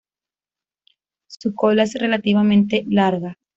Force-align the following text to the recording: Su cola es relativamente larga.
Su 1.27 1.53
cola 1.53 1.83
es 1.83 1.93
relativamente 1.93 2.85
larga. 2.89 3.37